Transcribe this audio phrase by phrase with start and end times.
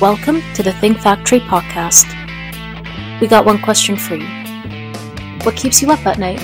[0.00, 2.08] Welcome to the Think Factory podcast.
[3.20, 4.26] We got one question for you.
[5.42, 6.40] What keeps you up at night?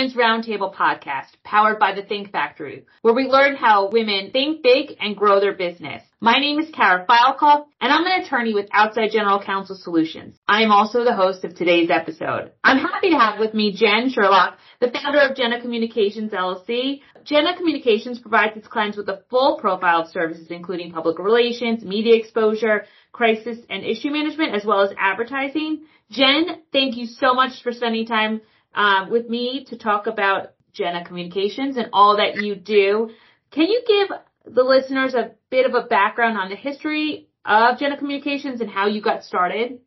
[0.00, 4.96] Women's Roundtable podcast, powered by the Think Factory, where we learn how women think big
[4.98, 6.02] and grow their business.
[6.22, 10.38] My name is Kara Filekoff, and I'm an attorney with Outside General Counsel Solutions.
[10.48, 12.52] I am also the host of today's episode.
[12.64, 17.02] I'm happy to have with me Jen Sherlock, the founder of Jenna Communications LLC.
[17.24, 22.16] Jenna Communications provides its clients with a full profile of services, including public relations, media
[22.16, 25.84] exposure, crisis and issue management, as well as advertising.
[26.10, 28.40] Jen, thank you so much for spending time
[28.74, 33.10] um, with me to talk about Jenna Communications and all that you do.
[33.50, 37.96] Can you give the listeners a bit of a background on the history of Jenna
[37.96, 39.80] Communications and how you got started?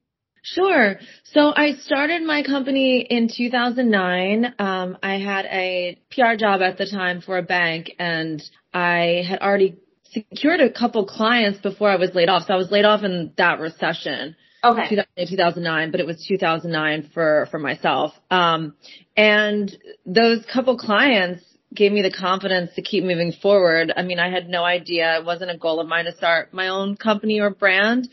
[0.44, 1.00] Sure.
[1.24, 4.56] So I started my company in 2009.
[4.60, 9.40] Um, I had a PR job at the time for a bank and I had
[9.40, 9.78] already
[10.12, 12.48] secured a couple clients before I was laid off.
[12.48, 14.36] So I was laid off in that recession.
[14.64, 14.90] Okay.
[14.90, 18.14] 2008, 2009, but it was 2009 for, for myself.
[18.32, 18.76] Um,
[19.18, 19.76] and
[20.06, 23.92] those couple clients gave me the confidence to keep moving forward.
[23.96, 25.18] I mean, I had no idea.
[25.20, 28.08] It wasn't a goal of mine to start my own company or brand.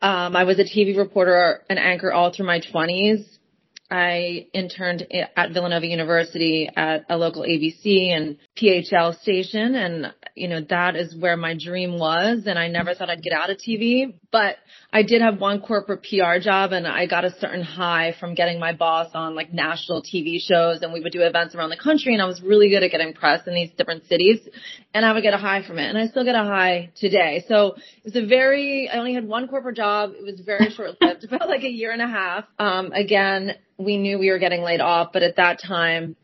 [0.00, 3.26] Um, I was a TV reporter and anchor all through my twenties.
[3.90, 5.06] I interned
[5.36, 9.74] at Villanova University at a local ABC and PHL station.
[9.74, 12.44] And, you know, that is where my dream was.
[12.46, 14.56] And I never thought I'd get out of TV, but
[14.92, 18.58] I did have one corporate PR job and I got a certain high from getting
[18.58, 22.12] my boss on like national TV shows and we would do events around the country
[22.12, 24.40] and I was really good at getting press in these different cities
[24.92, 27.44] and I would get a high from it and I still get a high today.
[27.48, 30.10] So it was a very, I only had one corporate job.
[30.18, 32.44] It was very short lived, about like a year and a half.
[32.58, 36.16] Um, again, we knew we were getting laid off, but at that time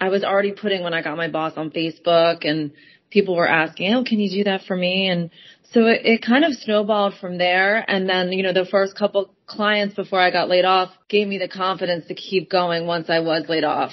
[0.00, 2.72] I was already putting when I got my boss on Facebook and
[3.10, 5.08] people were asking, Oh, can you do that for me?
[5.08, 5.30] And
[5.72, 7.84] so it, it kind of snowballed from there.
[7.88, 11.38] And then, you know, the first couple clients before I got laid off gave me
[11.38, 13.92] the confidence to keep going once I was laid off.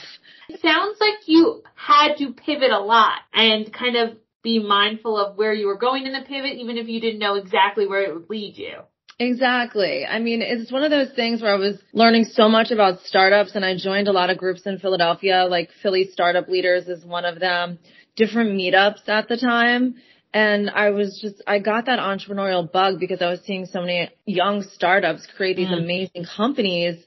[0.50, 5.38] It sounds like you had to pivot a lot and kind of be mindful of
[5.38, 8.14] where you were going in the pivot, even if you didn't know exactly where it
[8.14, 8.78] would lead you.
[9.20, 10.06] Exactly.
[10.06, 13.56] I mean, it's one of those things where I was learning so much about startups
[13.56, 17.26] and I joined a lot of groups in Philadelphia, like Philly Startup Leaders is one
[17.26, 17.80] of them,
[18.16, 19.96] different meetups at the time.
[20.34, 24.12] And I was just, I got that entrepreneurial bug because I was seeing so many
[24.26, 25.82] young startups create these mm.
[25.82, 27.04] amazing companies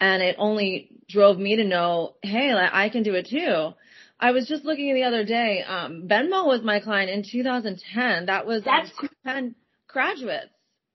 [0.00, 3.72] and it only drove me to know, hey, like, I can do it too.
[4.18, 8.26] I was just looking the other day, um, Venmo was my client in 2010.
[8.26, 8.90] That was That's
[9.24, 9.54] Penn
[9.86, 10.50] graduates.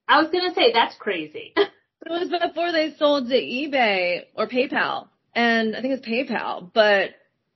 [0.08, 1.54] I was gonna say that's crazy.
[1.58, 1.70] it
[2.06, 7.12] was before they sold to eBay or PayPal, and I think it's PayPal, but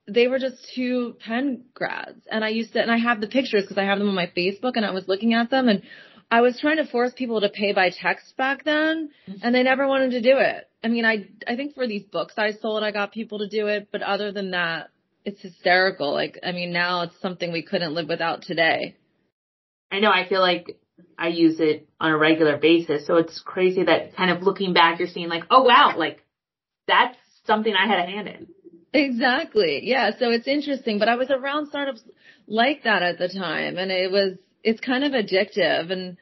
[0.06, 2.26] they were just two Penn grads.
[2.30, 4.30] And I used to, and I have the pictures because I have them on my
[4.36, 5.82] Facebook, and I was looking at them, and
[6.30, 9.38] I was trying to force people to pay by text back then, mm-hmm.
[9.42, 10.68] and they never wanted to do it.
[10.84, 13.68] I mean, I I think for these books I sold, I got people to do
[13.68, 14.90] it, but other than that,
[15.24, 16.12] it's hysterical.
[16.12, 18.96] Like, I mean, now it's something we couldn't live without today.
[19.90, 20.10] I know.
[20.10, 20.78] I feel like
[21.18, 23.06] I use it on a regular basis.
[23.06, 26.24] So it's crazy that kind of looking back, you're seeing like, oh wow, like
[26.86, 28.46] that's something I had a hand in.
[28.92, 29.80] Exactly.
[29.84, 30.10] Yeah.
[30.18, 32.02] So it's interesting, but I was around startups
[32.46, 36.16] like that at the time and it was, it's kind of addictive and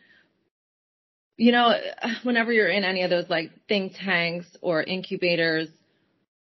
[1.37, 1.73] you know,
[2.23, 5.69] whenever you're in any of those like think tanks or incubators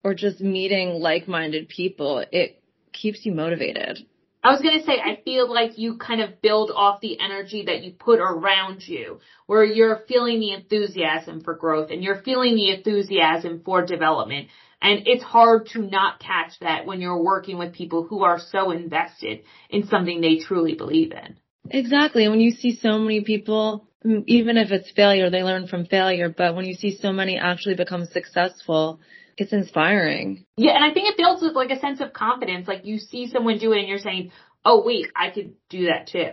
[0.01, 2.63] or just meeting like-minded people, it
[2.94, 3.99] keeps you motivated.
[4.47, 7.66] I was going to say, I feel like you kind of build off the energy
[7.66, 12.56] that you put around you, where you're feeling the enthusiasm for growth and you're feeling
[12.56, 14.47] the enthusiasm for development.
[14.81, 18.72] And it's hard to not catch that when you're working with people who are so
[18.72, 21.36] invested in something they truly believe in.
[21.69, 22.24] Exactly.
[22.24, 23.86] And when you see so many people,
[24.28, 26.30] even if it's failure, they learn from failure.
[26.30, 29.02] But when you see so many actually become successful,
[29.38, 30.46] it's inspiring.
[30.57, 32.68] Yeah, and I think it builds with like a sense of confidence.
[32.68, 34.31] Like you see someone do it and you're saying,
[34.68, 36.31] oh wait, I could do that too.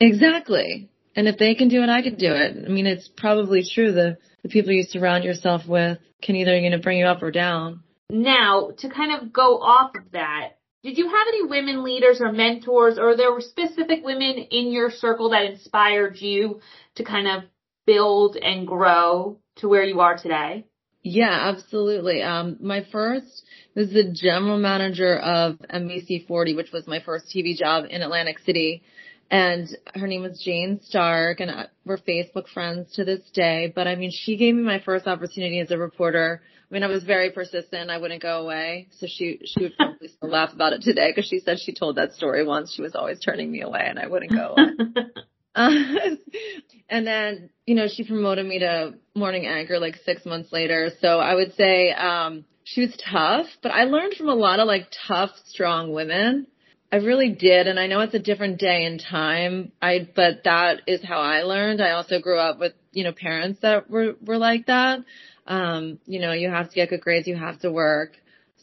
[0.00, 0.88] Exactly.
[1.14, 2.64] And if they can do it, I can do it.
[2.64, 3.92] I mean, it's probably true.
[3.92, 7.30] The, the people you surround yourself with can either, you know, bring you up or
[7.30, 7.80] down.
[8.10, 12.30] Now, to kind of go off of that, did you have any women leaders or
[12.30, 16.60] mentors or there were specific women in your circle that inspired you
[16.96, 17.48] to kind of
[17.86, 20.66] build and grow to where you are today?
[21.08, 22.20] Yeah, absolutely.
[22.22, 23.44] Um, my first
[23.76, 28.40] was the general manager of NBC 40, which was my first TV job in Atlantic
[28.40, 28.82] City.
[29.30, 33.72] And her name was Jane Stark and we're Facebook friends to this day.
[33.72, 36.88] But I mean, she gave me my first opportunity as a reporter I mean, I
[36.88, 37.90] was very persistent.
[37.90, 38.88] I wouldn't go away.
[38.98, 41.96] So she, she would probably still laugh about it today because she said she told
[41.96, 42.72] that story once.
[42.74, 44.72] She was always turning me away and I wouldn't go away.
[46.88, 50.90] and then, you know, she promoted me to morning anchor like six months later.
[51.00, 54.66] So I would say, um, she was tough, but I learned from a lot of
[54.66, 56.46] like tough, strong women.
[56.92, 57.68] I really did.
[57.68, 59.72] And I know it's a different day and time.
[59.80, 61.80] I, but that is how I learned.
[61.80, 65.00] I also grew up with, you know, parents that were, were like that.
[65.46, 68.12] Um, you know, you have to get good grades, you have to work.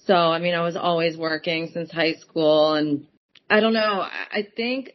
[0.05, 3.07] So, I mean, I was always working since high school and
[3.49, 4.01] I don't know.
[4.01, 4.91] I think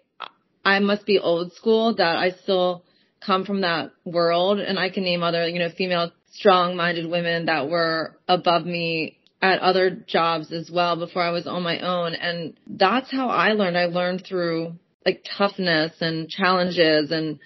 [0.64, 2.84] I must be old school that I still
[3.24, 7.46] come from that world and I can name other, you know, female strong minded women
[7.46, 12.14] that were above me at other jobs as well before I was on my own.
[12.14, 13.78] And that's how I learned.
[13.78, 14.74] I learned through
[15.04, 17.38] like toughness and challenges and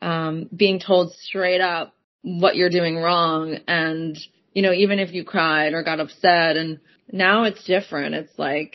[0.00, 3.58] um, being told straight up what you're doing wrong.
[3.66, 4.16] And,
[4.52, 6.80] you know, even if you cried or got upset and
[7.10, 8.14] now it's different.
[8.14, 8.74] It's like,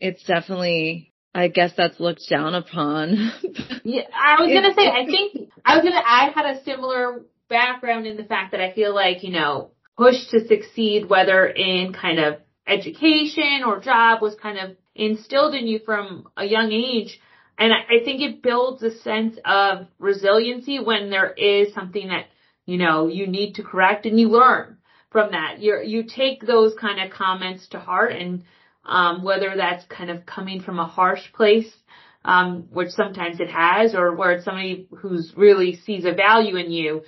[0.00, 3.32] it's definitely, I guess that's looked down upon.
[3.84, 8.06] yeah, I was gonna say, I think, I was gonna, I had a similar background
[8.06, 12.18] in the fact that I feel like, you know, push to succeed, whether in kind
[12.18, 12.36] of
[12.66, 17.18] education or job was kind of instilled in you from a young age.
[17.58, 22.26] And I I think it builds a sense of resiliency when there is something that
[22.66, 24.78] you know, you need to correct and you learn
[25.10, 25.60] from that.
[25.60, 28.44] You you take those kind of comments to heart and
[28.84, 31.70] um, whether that's kind of coming from a harsh place,
[32.24, 36.70] um, which sometimes it has, or where it's somebody who's really sees a value in
[36.70, 37.02] you.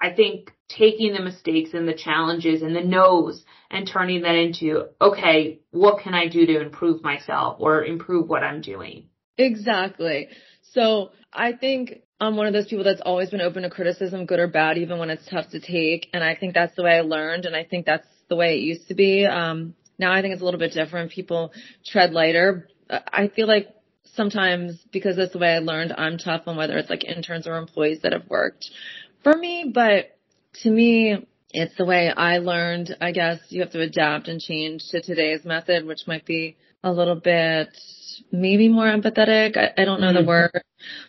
[0.00, 4.84] I think taking the mistakes and the challenges and the no's and turning that into,
[5.00, 9.08] okay, what can I do to improve myself or improve what I'm doing?
[9.36, 10.28] Exactly.
[10.72, 14.38] So I think I'm one of those people that's always been open to criticism, good
[14.38, 16.08] or bad, even when it's tough to take.
[16.12, 17.46] And I think that's the way I learned.
[17.46, 19.26] And I think that's the way it used to be.
[19.26, 21.12] Um, now I think it's a little bit different.
[21.12, 21.52] People
[21.86, 22.68] tread lighter.
[22.90, 23.68] I feel like
[24.14, 27.56] sometimes because that's the way I learned, I'm tough on whether it's like interns or
[27.56, 28.70] employees that have worked
[29.22, 29.70] for me.
[29.72, 30.16] But
[30.62, 32.96] to me, it's the way I learned.
[33.00, 36.90] I guess you have to adapt and change to today's method, which might be a
[36.90, 37.68] little bit
[38.32, 39.56] maybe more empathetic.
[39.56, 40.22] I, I don't know mm-hmm.
[40.22, 40.62] the word,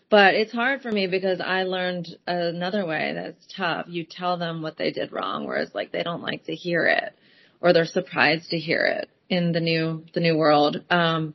[0.09, 3.85] but it's hard for me because I learned another way that's tough.
[3.87, 7.15] You tell them what they did wrong, whereas like they don't like to hear it
[7.61, 10.83] or they're surprised to hear it in the new, the new world.
[10.89, 11.33] Um,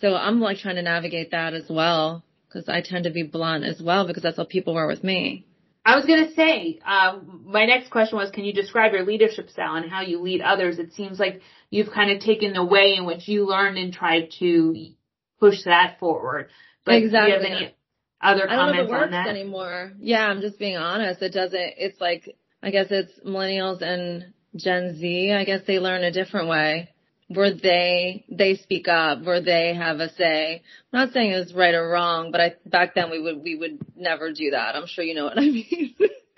[0.00, 3.64] so I'm like trying to navigate that as well because I tend to be blunt
[3.64, 5.46] as well because that's how people were with me.
[5.84, 9.50] I was going to say, um, my next question was, can you describe your leadership
[9.50, 10.78] style and how you lead others?
[10.78, 14.30] It seems like you've kind of taken the way in which you learned and tried
[14.38, 14.92] to
[15.40, 16.50] push that forward.
[16.84, 17.32] But exactly.
[17.32, 17.74] do you have any
[18.20, 19.26] other comments on that?
[19.26, 19.92] anymore.
[19.98, 21.20] Yeah, I'm just being honest.
[21.20, 25.32] It doesn't, it's like, I guess it's millennials and Gen Z.
[25.32, 26.90] I guess they learn a different way
[27.28, 30.62] where they, they speak up, where they have a say.
[30.92, 33.78] I'm not saying it's right or wrong, but I, back then we would, we would
[33.96, 34.76] never do that.
[34.76, 35.94] I'm sure you know what I mean.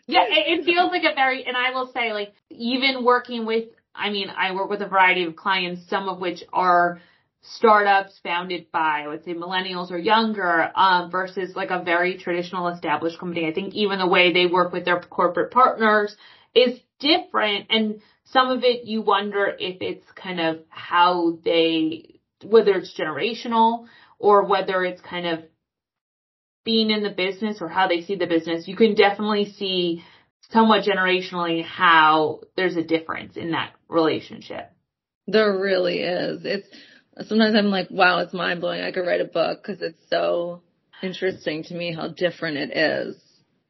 [0.07, 3.65] yeah, it feels like a very, and I will say like, even working with,
[3.95, 7.01] I mean, I work with a variety of clients, some of which are
[7.43, 13.19] startups founded by, would say millennials or younger, um, versus like a very traditional established
[13.19, 13.47] company.
[13.47, 16.17] I think even the way they work with their corporate partners
[16.55, 22.73] is different and some of it you wonder if it's kind of how they, whether
[22.73, 23.87] it's generational
[24.19, 25.41] or whether it's kind of
[26.65, 28.67] being in the business or how they see the business.
[28.67, 30.03] You can definitely see
[30.51, 34.71] somewhat generationally how there's a difference in that relationship.
[35.27, 36.43] There really is.
[36.45, 36.69] It's,
[37.29, 38.81] sometimes I'm like, wow, it's mind blowing.
[38.81, 40.63] I could write a book because it's so
[41.03, 43.17] interesting to me how different it is.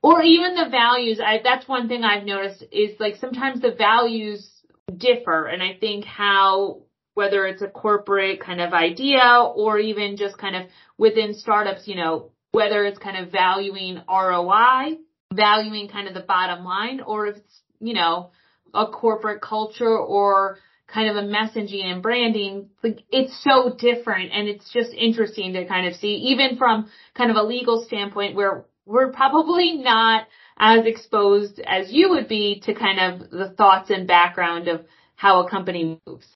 [0.04, 1.18] Or even the values.
[1.18, 4.46] I, that's one thing I've noticed is like sometimes the values
[4.94, 5.46] differ.
[5.46, 6.82] And I think how,
[7.14, 9.22] whether it's a corporate kind of idea
[9.56, 10.66] or even just kind of
[10.98, 14.98] within startups, you know, whether it's kind of valuing ROI,
[15.32, 18.30] valuing kind of the bottom line, or if it's, you know,
[18.74, 24.48] a corporate culture or kind of a messaging and branding, like it's so different and
[24.48, 28.66] it's just interesting to kind of see even from kind of a legal standpoint where
[28.86, 30.26] we're probably not
[30.58, 34.84] as exposed as you would be to kind of the thoughts and background of
[35.16, 36.26] how a company moves.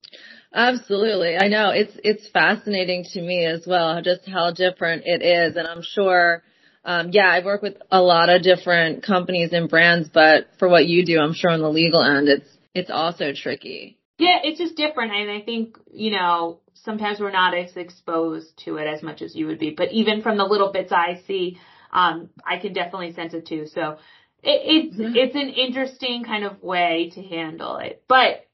[0.52, 1.36] Absolutely.
[1.36, 5.56] I know it's, it's fascinating to me as well, just how different it is.
[5.56, 6.42] And I'm sure,
[6.84, 10.86] um, yeah, I work with a lot of different companies and brands, but for what
[10.86, 13.98] you do, I'm sure on the legal end, it's, it's also tricky.
[14.18, 15.12] Yeah, it's just different.
[15.12, 19.36] And I think, you know, sometimes we're not as exposed to it as much as
[19.36, 19.70] you would be.
[19.76, 21.58] But even from the little bits I see,
[21.92, 23.66] um, I can definitely sense it too.
[23.66, 23.98] So
[24.42, 25.16] it, it's, mm-hmm.
[25.16, 28.02] it's an interesting kind of way to handle it.
[28.08, 28.46] But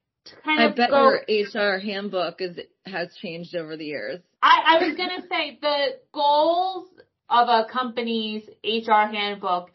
[0.45, 4.21] kind I of bet go, your HR handbook is has changed over the years.
[4.43, 6.89] I, I was gonna say the goals
[7.29, 9.71] of a company's HR handbook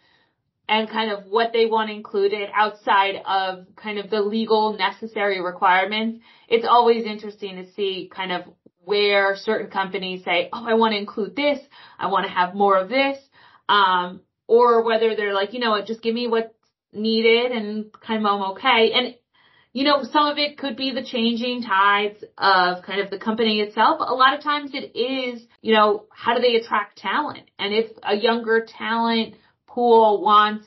[0.67, 6.23] and kind of what they want included outside of kind of the legal necessary requirements.
[6.47, 8.43] It's always interesting to see kind of
[8.83, 11.59] where certain companies say, oh, I want to include this.
[11.97, 13.17] I want to have more of this.
[13.69, 16.53] Um, or whether they're like, you know what, just give me what's
[16.91, 18.91] needed and kind of I'm okay.
[18.93, 19.15] And
[19.71, 23.61] you know, some of it could be the changing tides of kind of the company
[23.61, 23.99] itself.
[23.99, 27.51] A lot of times it is, you know, how do they attract talent?
[27.59, 29.35] And if a younger talent
[29.67, 30.65] pool wants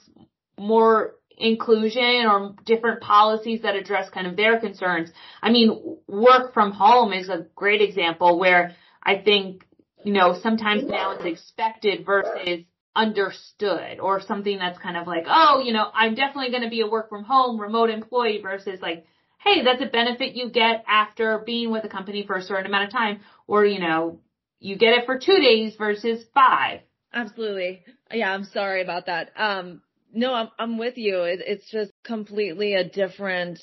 [0.57, 5.11] more inclusion or different policies that address kind of their concerns.
[5.43, 9.67] I mean, work from home is a great example where I think,
[10.05, 15.63] you know, sometimes now it's expected versus understood or something that's kind of like, oh,
[15.65, 19.07] you know, I'm definitely going to be a work from home remote employee versus like,
[19.39, 22.85] hey, that's a benefit you get after being with a company for a certain amount
[22.85, 24.21] of time or, you know,
[24.61, 26.81] you get it for two days versus five.
[27.13, 27.83] Absolutely.
[28.13, 29.31] Yeah, I'm sorry about that.
[29.37, 29.83] Um,
[30.13, 31.23] no, I'm, I'm with you.
[31.23, 33.59] It, it's just completely a different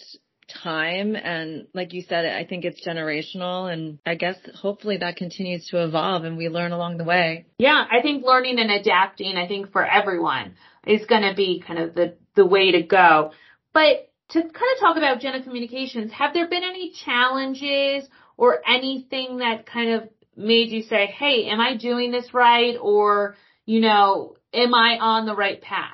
[0.50, 1.15] time.
[1.15, 5.84] And like you said, I think it's generational and I guess hopefully that continues to
[5.84, 7.46] evolve and we learn along the way.
[7.58, 11.79] Yeah, I think learning and adapting, I think for everyone is going to be kind
[11.79, 13.32] of the, the way to go.
[13.74, 19.38] But to kind of talk about Jenna Communications, have there been any challenges or anything
[19.38, 22.75] that kind of made you say, Hey, am I doing this right?
[22.79, 25.94] Or, you know, am I on the right path?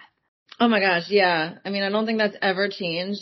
[0.59, 1.55] Oh my gosh, yeah.
[1.65, 3.21] I mean, I don't think that's ever changed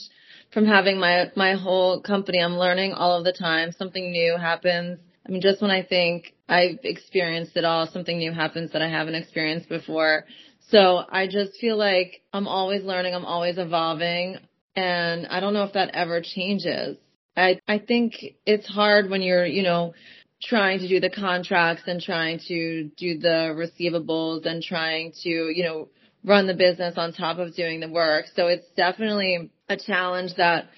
[0.53, 2.39] from having my my whole company.
[2.39, 3.71] I'm learning all of the time.
[3.71, 4.99] Something new happens.
[5.27, 8.89] I mean, just when I think I've experienced it all, something new happens that I
[8.89, 10.25] haven't experienced before.
[10.69, 13.15] So I just feel like I'm always learning.
[13.15, 14.37] I'm always evolving.
[14.75, 16.97] And I don't know if that ever changes.
[17.37, 19.93] I, I think it's hard when you're, you know,
[20.41, 25.63] trying to do the contracts and trying to do the receivables and trying to, you
[25.63, 25.89] know,
[26.25, 28.25] run the business on top of doing the work.
[28.35, 30.69] So it's definitely a challenge that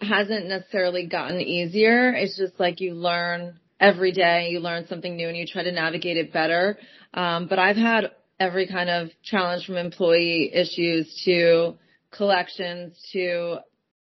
[0.00, 2.12] hasn't necessarily gotten easier.
[2.12, 5.72] It's just like you learn every day, you learn something new and you try to
[5.72, 6.78] navigate it better.
[7.12, 11.74] Um, but I've had every kind of challenge from employee issues to
[12.10, 13.58] collections to,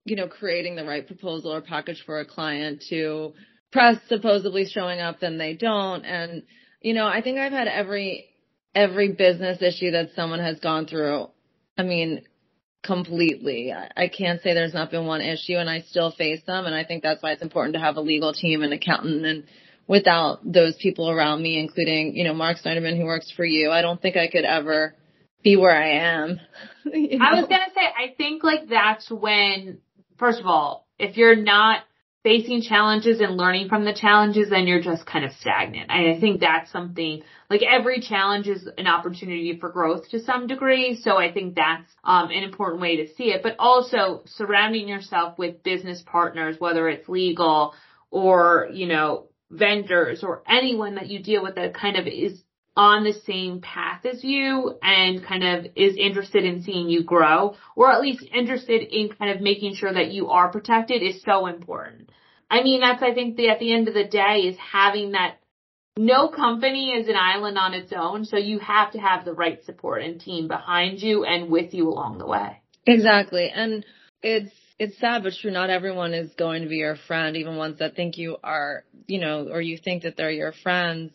[0.04, 3.32] you know, creating the right proposal or package for a client to
[3.73, 6.04] press supposedly showing up and they don't.
[6.04, 6.42] And,
[6.80, 8.26] you know, I think I've had every
[8.75, 11.28] every business issue that someone has gone through.
[11.76, 12.23] I mean,
[12.83, 13.73] completely.
[13.73, 16.67] I can't say there's not been one issue and I still face them.
[16.67, 19.25] And I think that's why it's important to have a legal team and accountant.
[19.25, 19.45] And
[19.87, 23.83] without those people around me, including, you know, Mark Snyderman who works for you, I
[23.83, 24.95] don't think I could ever
[25.43, 26.41] be where I am.
[26.85, 27.25] you know?
[27.25, 29.79] I was going to say, I think like that's when,
[30.19, 31.83] first of all, if you're not
[32.23, 35.91] facing challenges and learning from the challenges, then you're just kind of stagnant.
[35.91, 41.00] I think that's something like every challenge is an opportunity for growth to some degree.
[41.03, 43.43] So I think that's um, an important way to see it.
[43.43, 47.75] But also surrounding yourself with business partners, whether it's legal
[48.11, 52.43] or you know vendors or anyone that you deal with that kind of is
[52.77, 57.57] on the same path as you and kind of is interested in seeing you grow
[57.75, 61.47] or at least interested in kind of making sure that you are protected is so
[61.47, 62.11] important.
[62.49, 65.37] I mean, that's, I think the, at the end of the day is having that
[65.97, 68.25] no company is an island on its own.
[68.25, 71.89] So you have to have the right support and team behind you and with you
[71.89, 72.61] along the way.
[72.87, 73.50] Exactly.
[73.55, 73.85] And
[74.23, 75.50] it's, it's sad but true.
[75.50, 79.21] Not everyone is going to be your friend, even ones that think you are, you
[79.21, 81.12] know, or you think that they're your friends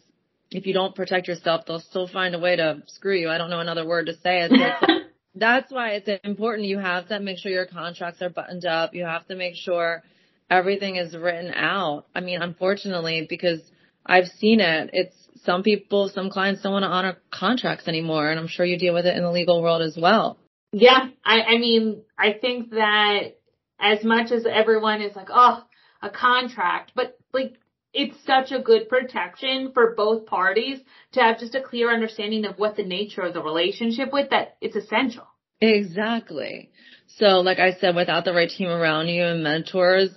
[0.58, 3.30] if you don't protect yourself, they'll still find a way to screw you.
[3.30, 4.52] I don't know another word to say it.
[5.36, 6.68] that's why it's important.
[6.68, 8.94] You have to make sure your contracts are buttoned up.
[8.94, 10.04] You have to make sure
[10.50, 12.06] everything is written out.
[12.16, 13.60] I mean, unfortunately, because
[14.06, 18.30] I've seen it, it's some people, some clients don't want to honor contracts anymore.
[18.30, 20.38] And I'm sure you deal with it in the legal world as well.
[20.72, 21.10] Yeah.
[21.24, 23.38] I, I mean, I think that
[23.80, 25.64] as much as everyone is like, oh,
[26.02, 27.56] a contract, but like
[27.96, 30.80] it's such a good protection for both parties
[31.14, 34.58] to have just a clear understanding of what the nature of the relationship with that
[34.62, 35.26] it's essential.
[35.62, 36.70] Exactly.
[37.18, 40.10] So like I said, without the right team around you and mentors,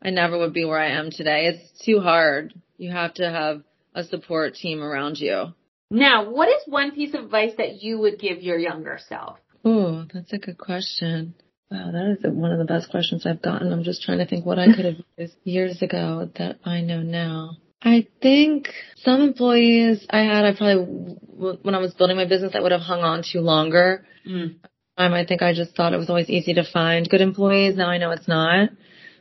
[0.00, 1.46] I never would be where I am today.
[1.46, 2.54] It's too hard.
[2.76, 3.62] You have to have
[3.94, 5.46] a support team around you.
[5.90, 9.38] Now, what is one piece of advice that you would give your younger self?
[9.64, 11.34] Oh, that's a good question.
[11.70, 13.72] Wow, that is one of the best questions I've gotten.
[13.72, 17.02] I'm just trying to think what I could have used years ago that I know
[17.02, 17.56] now.
[17.82, 21.16] I think some employees I had, I probably,
[21.62, 24.06] when I was building my business, I would have hung on to longer.
[24.26, 24.56] Mm.
[24.96, 27.76] Um, I think I just thought it was always easy to find good employees.
[27.76, 28.70] Now I know it's not.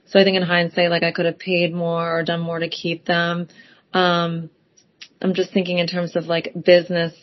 [0.06, 2.70] So I think in hindsight, like I could have paid more or done more to
[2.70, 3.48] keep them.
[3.94, 4.50] Um,
[5.22, 7.14] I'm just thinking in terms of like business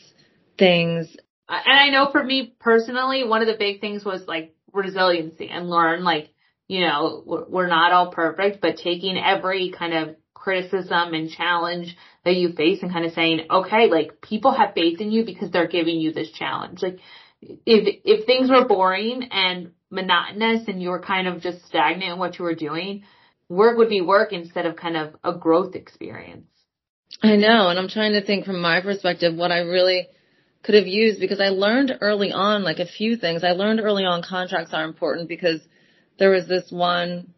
[0.58, 1.14] things.
[1.48, 5.68] And I know for me personally, one of the big things was like resiliency and
[5.68, 6.30] learn like,
[6.68, 12.36] you know, we're not all perfect, but taking every kind of criticism and challenge that
[12.36, 15.68] you face and kind of saying, okay, like people have faith in you because they're
[15.68, 16.82] giving you this challenge.
[16.82, 16.98] Like
[17.42, 22.18] if, if things were boring and monotonous and you were kind of just stagnant in
[22.18, 23.04] what you were doing,
[23.48, 26.46] work would be work instead of kind of a growth experience.
[27.22, 27.68] I know.
[27.68, 30.08] And I'm trying to think from my perspective what I really
[30.62, 33.44] could have used because I learned early on, like a few things.
[33.44, 35.60] I learned early on contracts are important because
[36.18, 37.32] there was this one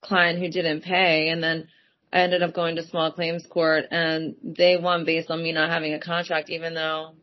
[0.00, 1.68] client who didn't pay and then
[2.12, 5.70] I ended up going to small claims court and they won based on me not
[5.70, 7.14] having a contract even though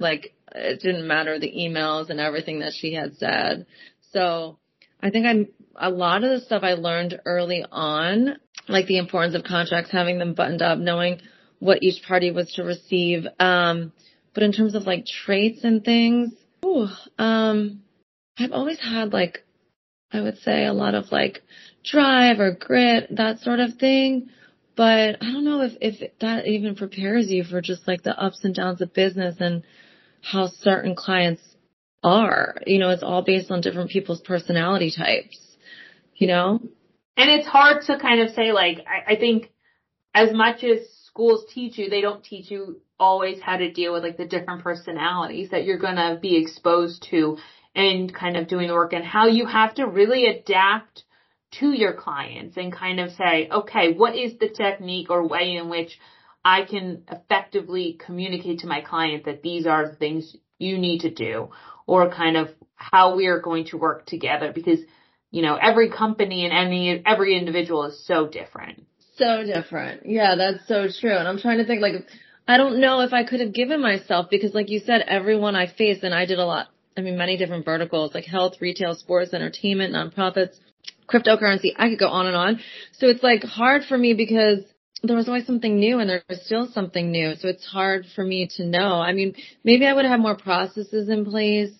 [0.00, 3.66] like it didn't matter the emails and everything that she had said.
[4.12, 4.58] So
[5.00, 8.36] I think I'm a lot of the stuff I learned early on,
[8.68, 11.20] like the importance of contracts, having them buttoned up, knowing
[11.60, 13.26] what each party was to receive.
[13.38, 13.92] Um,
[14.34, 16.32] but in terms of like traits and things,
[16.64, 17.82] ooh, um,
[18.38, 19.44] I've always had like,
[20.12, 21.42] I would say a lot of like
[21.84, 24.30] drive or grit, that sort of thing.
[24.76, 28.44] But I don't know if, if that even prepares you for just like the ups
[28.44, 29.62] and downs of business and
[30.22, 31.42] how certain clients
[32.02, 32.56] are.
[32.66, 35.38] You know, it's all based on different people's personality types,
[36.14, 36.60] you know?
[37.16, 39.50] And it's hard to kind of say like, I, I think
[40.14, 40.78] as much as
[41.20, 44.62] schools teach you, they don't teach you always how to deal with like the different
[44.62, 47.36] personalities that you're going to be exposed to
[47.74, 51.04] and kind of doing the work and how you have to really adapt
[51.50, 55.68] to your clients and kind of say, okay, what is the technique or way in
[55.68, 55.98] which
[56.42, 61.10] I can effectively communicate to my client that these are the things you need to
[61.10, 61.50] do
[61.86, 64.78] or kind of how we are going to work together because,
[65.30, 68.86] you know, every company and any, every individual is so different.
[69.20, 70.06] So different.
[70.06, 71.16] Yeah, that's so true.
[71.16, 72.06] And I'm trying to think like,
[72.48, 75.66] I don't know if I could have given myself because like you said, everyone I
[75.66, 79.34] faced and I did a lot, I mean, many different verticals like health, retail, sports,
[79.34, 80.56] entertainment, nonprofits,
[81.08, 81.72] cryptocurrency.
[81.76, 82.60] I could go on and on.
[82.92, 84.60] So it's like hard for me because
[85.02, 87.34] there was always something new and there was still something new.
[87.36, 89.00] So it's hard for me to know.
[89.00, 91.72] I mean, maybe I would have more processes in place,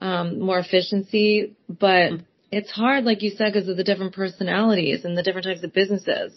[0.00, 2.12] um, more efficiency, but
[2.50, 5.72] it's hard, like you said, because of the different personalities and the different types of
[5.72, 6.32] businesses.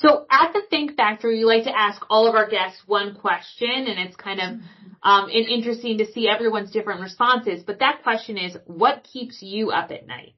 [0.00, 3.68] So at the Think Factory, we like to ask all of our guests one question
[3.68, 4.60] and it's kind of,
[5.02, 7.64] um, interesting to see everyone's different responses.
[7.64, 10.34] But that question is, what keeps you up at night?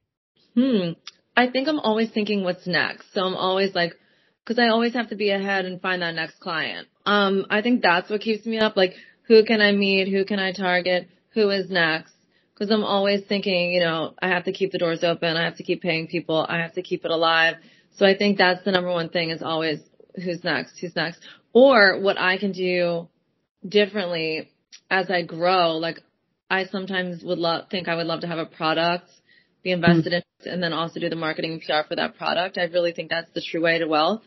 [0.55, 0.93] Hmm.
[1.37, 3.13] I think I'm always thinking what's next.
[3.13, 3.93] So I'm always like,
[4.45, 6.87] cause I always have to be ahead and find that next client.
[7.05, 8.75] Um, I think that's what keeps me up.
[8.75, 8.93] Like,
[9.27, 10.11] who can I meet?
[10.11, 11.07] Who can I target?
[11.35, 12.13] Who is next?
[12.55, 15.37] Cause I'm always thinking, you know, I have to keep the doors open.
[15.37, 16.45] I have to keep paying people.
[16.47, 17.55] I have to keep it alive.
[17.97, 19.79] So I think that's the number one thing is always
[20.15, 20.79] who's next?
[20.79, 21.19] Who's next?
[21.53, 23.09] Or what I can do
[23.67, 24.49] differently
[24.89, 25.77] as I grow.
[25.77, 25.99] Like
[26.49, 29.09] I sometimes would love, think I would love to have a product
[29.63, 30.47] be invested mm-hmm.
[30.47, 32.57] in and then also do the marketing and PR for that product.
[32.57, 34.23] I really think that's the true way to wealth.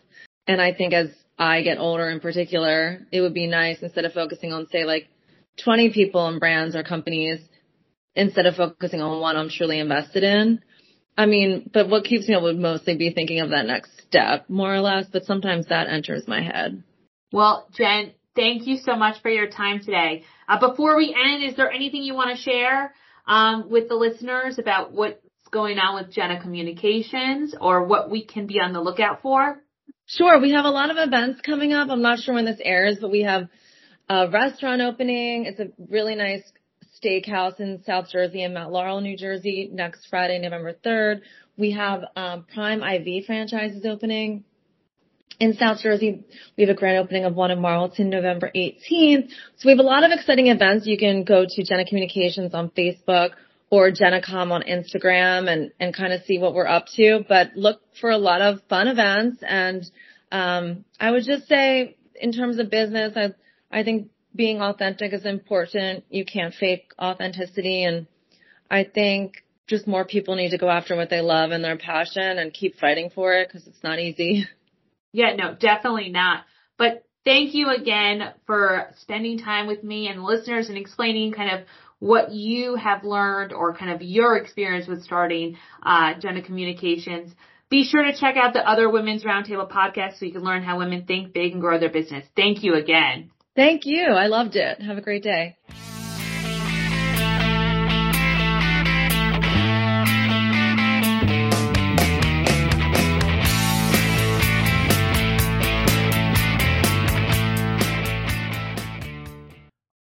[0.46, 4.12] And I think as I get older in particular, it would be nice instead of
[4.12, 5.08] focusing on say like
[5.64, 7.40] 20 people and brands or companies,
[8.14, 10.60] instead of focusing on one I'm truly invested in.
[11.16, 14.48] I mean, but what keeps me up would mostly be thinking of that next step,
[14.48, 16.82] more or less, but sometimes that enters my head.
[17.32, 20.24] Well, Jen, thank you so much for your time today.
[20.48, 22.94] Uh, before we end, is there anything you want to share
[23.26, 28.46] um, with the listeners about what's going on with Jenna Communications or what we can
[28.46, 29.60] be on the lookout for?
[30.06, 30.40] Sure.
[30.40, 31.88] We have a lot of events coming up.
[31.90, 33.48] I'm not sure when this airs, but we have
[34.08, 35.46] a restaurant opening.
[35.46, 36.42] It's a really nice
[37.02, 41.20] steakhouse in South Jersey in Mount Laurel, New Jersey next Friday, November 3rd.
[41.56, 44.44] We have um, Prime IV franchises opening
[45.40, 46.24] in South Jersey.
[46.56, 49.28] We have a grand opening of one in Marlton, November 18th.
[49.56, 50.86] So we have a lot of exciting events.
[50.86, 53.30] You can go to Jenna Communications on Facebook
[53.70, 57.24] or JennaCom on Instagram and, and kind of see what we're up to.
[57.28, 59.42] But look for a lot of fun events.
[59.42, 59.84] And
[60.30, 63.34] um, I would just say in terms of business, I,
[63.70, 66.04] I think being authentic is important.
[66.10, 67.84] You can't fake authenticity.
[67.84, 68.06] And
[68.70, 72.38] I think just more people need to go after what they love and their passion
[72.38, 74.46] and keep fighting for it because it's not easy.
[75.16, 76.42] Yeah, no, definitely not.
[76.76, 81.68] But thank you again for spending time with me and listeners and explaining kind of
[82.00, 87.32] what you have learned or kind of your experience with starting uh, Jenna Communications.
[87.70, 90.78] Be sure to check out the other Women's Roundtable podcast so you can learn how
[90.78, 92.26] women think big and grow their business.
[92.34, 93.30] Thank you again.
[93.56, 94.04] Thank you.
[94.04, 94.80] I loved it.
[94.82, 95.56] Have a great day.